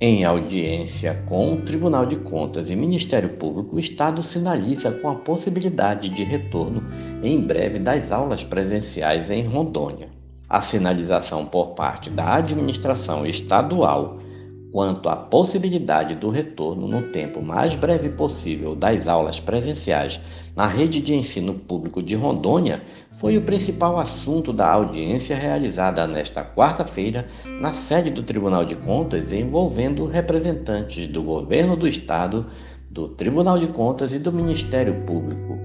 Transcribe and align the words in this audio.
Em 0.00 0.24
audiência 0.24 1.24
com 1.26 1.54
o 1.54 1.62
Tribunal 1.62 2.06
de 2.06 2.14
Contas 2.14 2.70
e 2.70 2.76
Ministério 2.76 3.30
Público, 3.30 3.74
o 3.74 3.80
Estado 3.80 4.22
sinaliza 4.22 4.92
com 4.92 5.08
a 5.08 5.16
possibilidade 5.16 6.08
de 6.08 6.22
retorno 6.22 6.84
em 7.20 7.40
breve 7.40 7.80
das 7.80 8.12
aulas 8.12 8.44
presenciais 8.44 9.28
em 9.28 9.44
Rondônia. 9.44 10.08
A 10.48 10.60
sinalização 10.60 11.44
por 11.44 11.70
parte 11.70 12.10
da 12.10 12.36
administração 12.36 13.26
estadual 13.26 14.20
quanto 14.72 15.08
à 15.08 15.16
possibilidade 15.16 16.14
do 16.14 16.28
retorno 16.28 16.86
no 16.86 17.10
tempo 17.10 17.40
mais 17.40 17.74
breve 17.74 18.10
possível 18.10 18.74
das 18.74 19.08
aulas 19.08 19.40
presenciais 19.40 20.20
na 20.54 20.66
rede 20.66 21.00
de 21.00 21.14
ensino 21.14 21.54
público 21.54 22.02
de 22.02 22.14
Rondônia 22.14 22.82
foi 23.12 23.36
o 23.36 23.42
principal 23.42 23.96
assunto 23.96 24.52
da 24.52 24.68
audiência 24.70 25.36
realizada 25.36 26.06
nesta 26.06 26.44
quarta-feira 26.44 27.28
na 27.60 27.72
sede 27.72 28.10
do 28.10 28.22
Tribunal 28.22 28.64
de 28.64 28.74
Contas, 28.74 29.32
envolvendo 29.32 30.04
representantes 30.04 31.06
do 31.06 31.22
governo 31.22 31.76
do 31.76 31.86
estado, 31.86 32.46
do 32.90 33.08
Tribunal 33.08 33.58
de 33.58 33.68
Contas 33.68 34.12
e 34.12 34.18
do 34.18 34.32
Ministério 34.32 35.02
Público. 35.06 35.56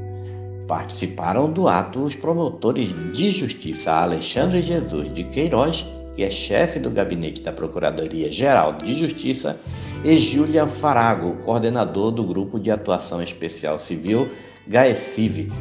Participaram 0.68 1.52
do 1.52 1.68
ato 1.68 2.04
os 2.04 2.16
promotores 2.16 2.94
de 3.12 3.32
justiça 3.32 3.92
Alexandre 3.92 4.62
Jesus 4.62 5.14
de 5.14 5.24
Queiroz 5.24 5.86
que 6.16 6.24
é 6.24 6.30
chefe 6.30 6.80
do 6.80 6.90
gabinete 6.90 7.42
da 7.42 7.52
Procuradoria-Geral 7.52 8.74
de 8.74 9.00
Justiça, 9.00 9.60
e 10.04 10.18
Julian 10.18 10.68
Farago, 10.68 11.38
coordenador 11.44 12.12
do 12.12 12.24
Grupo 12.24 12.60
de 12.60 12.70
Atuação 12.70 13.22
Especial 13.22 13.80
Civil 13.80 14.30
GAECIV, 14.68 15.52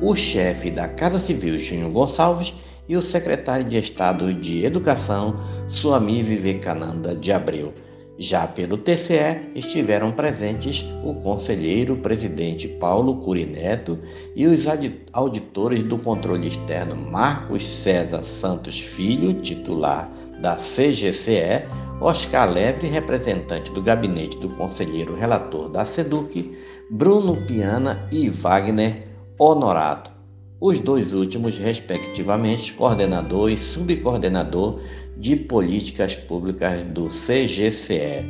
o 0.00 0.14
chefe 0.14 0.70
da 0.70 0.88
Casa 0.88 1.18
Civil 1.18 1.58
Júnior 1.58 1.90
Gonçalves 1.90 2.54
e 2.88 2.96
o 2.96 3.02
secretário 3.02 3.64
de 3.64 3.76
Estado 3.76 4.32
de 4.32 4.64
Educação 4.64 5.36
Suami 5.68 6.22
Vivekananda 6.22 7.14
de 7.14 7.30
Abreu. 7.30 7.74
Já 8.22 8.46
pelo 8.46 8.76
TCE 8.76 9.50
estiveram 9.54 10.12
presentes 10.12 10.84
o 11.02 11.14
conselheiro 11.14 11.96
presidente 11.96 12.68
Paulo 12.68 13.16
Curineto 13.16 13.98
e 14.36 14.46
os 14.46 14.66
auditores 15.10 15.82
do 15.82 15.96
controle 15.96 16.46
externo 16.46 16.94
Marcos 16.94 17.66
César 17.66 18.22
Santos 18.22 18.78
Filho, 18.78 19.32
titular 19.32 20.12
da 20.38 20.56
CGCE, 20.56 21.64
Oscar 21.98 22.50
Lebre, 22.50 22.88
representante 22.88 23.72
do 23.72 23.80
gabinete 23.80 24.36
do 24.36 24.50
conselheiro 24.50 25.16
relator 25.16 25.70
da 25.70 25.86
SEDUC, 25.86 26.54
Bruno 26.90 27.46
Piana 27.46 28.06
e 28.12 28.28
Wagner 28.28 29.08
Honorato 29.38 30.19
os 30.60 30.78
dois 30.78 31.14
últimos, 31.14 31.58
respectivamente, 31.58 32.74
coordenador 32.74 33.50
e 33.50 33.56
subcoordenador 33.56 34.80
de 35.16 35.34
políticas 35.34 36.14
públicas 36.14 36.82
do 36.88 37.08
CGCE. 37.08 38.24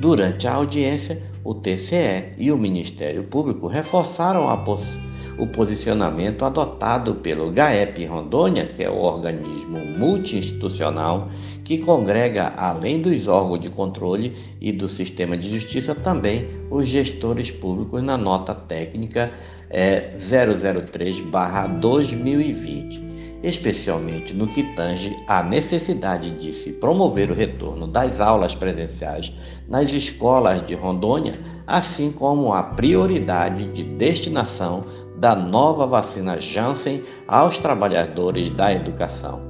Durante 0.00 0.46
a 0.46 0.54
audiência, 0.54 1.22
o 1.44 1.54
TCE 1.54 2.34
e 2.36 2.50
o 2.50 2.58
Ministério 2.58 3.24
Público 3.24 3.68
reforçaram 3.68 4.46
pos 4.64 5.00
o 5.38 5.46
posicionamento 5.46 6.44
adotado 6.44 7.14
pelo 7.16 7.52
GAEP 7.52 8.04
Rondônia, 8.06 8.66
que 8.66 8.82
é 8.82 8.90
o 8.90 8.98
organismo 8.98 9.78
multiinstitucional 9.78 11.30
que 11.64 11.78
congrega, 11.78 12.52
além 12.56 13.00
dos 13.00 13.28
órgãos 13.28 13.60
de 13.60 13.70
controle 13.70 14.34
e 14.60 14.72
do 14.72 14.88
sistema 14.88 15.36
de 15.36 15.48
justiça, 15.48 15.94
também 15.94 16.48
os 16.70 16.88
gestores 16.88 17.50
públicos 17.50 18.02
na 18.02 18.16
nota 18.16 18.54
técnica 18.54 19.30
é, 19.70 20.12
003-2020, 20.16 23.08
especialmente 23.42 24.32
no 24.34 24.46
que 24.48 24.62
tange 24.74 25.16
à 25.26 25.42
necessidade 25.42 26.30
de 26.32 26.52
se 26.52 26.72
promover 26.72 27.30
o 27.30 27.34
retorno 27.34 27.86
das 27.86 28.20
aulas 28.20 28.54
presenciais 28.54 29.32
nas 29.68 29.90
escolas 29.92 30.66
de 30.66 30.74
Rondônia, 30.74 31.34
assim 31.66 32.10
como 32.10 32.52
a 32.52 32.62
prioridade 32.62 33.64
de 33.72 33.84
destinação 33.84 34.84
da 35.16 35.34
nova 35.34 35.86
vacina 35.86 36.38
Janssen 36.40 37.02
aos 37.26 37.58
trabalhadores 37.58 38.48
da 38.50 38.72
educação. 38.72 39.40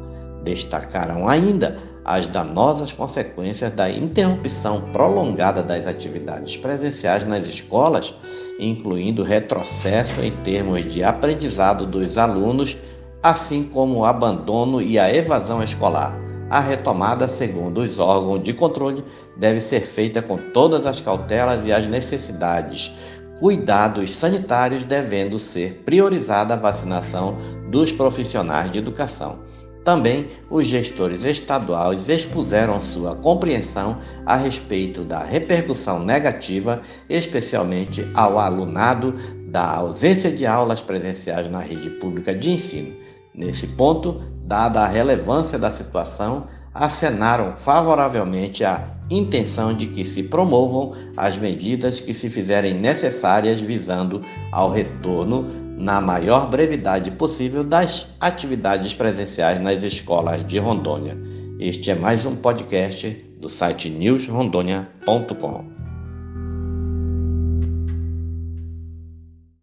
Destacaram 0.43 1.28
ainda 1.28 1.78
as 2.09 2.25
danosas 2.25 2.91
consequências 2.91 3.71
da 3.71 3.91
interrupção 3.91 4.81
prolongada 4.93 5.63
das 5.63 5.87
atividades 5.87 6.57
presenciais 6.57 7.23
nas 7.23 7.47
escolas, 7.47 8.15
incluindo 8.59 9.23
retrocesso 9.23 10.23
em 10.23 10.31
termos 10.37 10.91
de 10.91 11.05
aprendizado 11.05 11.85
dos 11.85 12.17
alunos, 12.17 12.79
assim 13.23 13.63
como 13.63 13.99
o 13.99 14.05
abandono 14.07 14.81
e 14.81 14.99
a 14.99 15.15
evasão 15.15 15.63
escolar. 15.63 16.19
A 16.49 16.61
retomada, 16.61 17.29
segundo 17.29 17.83
os 17.83 17.99
órgãos 17.99 18.43
de 18.43 18.55
controle, 18.55 19.05
deve 19.37 19.61
ser 19.61 19.83
feita 19.83 20.23
com 20.23 20.39
todas 20.39 20.87
as 20.87 21.03
cautelas 21.03 21.67
e 21.67 21.73
as 21.75 21.87
necessidades, 21.87 22.91
cuidados 23.39 24.13
sanitários 24.13 24.83
devendo 24.83 25.39
ser 25.39 25.83
priorizada 25.85 26.55
a 26.55 26.57
vacinação 26.57 27.37
dos 27.71 27.93
profissionais 27.93 28.73
de 28.73 28.79
educação. 28.79 29.47
Também 29.88 30.26
os 30.50 30.66
gestores 30.66 31.25
estaduais 31.25 32.10
expuseram 32.10 32.82
sua 32.82 33.16
compreensão 33.16 33.97
a 34.26 34.37
respeito 34.37 35.03
da 35.03 35.25
repercussão 35.25 35.99
negativa, 35.99 36.82
especialmente 37.09 38.06
ao 38.12 38.38
alunado, 38.38 39.15
da 39.47 39.66
ausência 39.77 40.31
de 40.31 40.44
aulas 40.44 40.82
presenciais 40.82 41.50
na 41.50 41.60
rede 41.60 41.88
pública 41.88 42.34
de 42.34 42.50
ensino. 42.50 42.94
Nesse 43.32 43.66
ponto, 43.66 44.21
dada 44.44 44.82
a 44.82 44.87
relevância 44.87 45.59
da 45.59 45.71
situação, 45.71 46.47
acenaram 46.75 47.56
favoravelmente 47.56 48.65
a 48.65 48.91
intenção 49.10 49.72
de 49.72 49.87
que 49.87 50.04
se 50.04 50.22
promovam 50.22 50.93
as 51.16 51.38
medidas 51.38 51.98
que 51.98 52.12
se 52.12 52.28
fizerem 52.28 52.75
necessárias 52.75 53.59
visando 53.59 54.22
ao 54.53 54.71
retorno 54.71 55.58
na 55.78 56.00
maior 56.00 56.50
brevidade 56.50 57.12
possível 57.12 57.62
das 57.62 58.09
atividades 58.21 58.94
presenciais 58.94 59.61
nas 59.61 59.83
escolas 59.83 60.44
de 60.44 60.59
Rondônia. 60.59 61.16
Este 61.61 61.93
é 61.93 61.94
mais 61.94 62.27
um 62.27 62.34
podcast 62.34 63.09
do 63.41 63.49
site 63.49 63.89
newsrondônia.com. 63.89 65.88